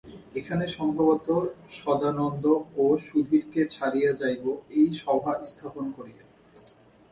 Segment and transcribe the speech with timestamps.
[0.35, 1.27] এখানে সম্ভবত
[1.71, 2.45] সদানন্দ
[2.77, 6.23] ও সুধীরকে ছাড়িয়া যাইব একটি সভা স্থাপন করিয়া।